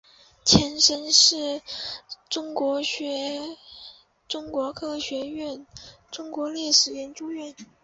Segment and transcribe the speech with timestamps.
[0.43, 1.61] 前身是
[2.27, 3.03] 中国科学
[5.27, 5.67] 院
[6.11, 7.39] 中国历史研究所。